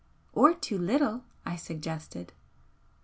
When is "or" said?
0.33-0.55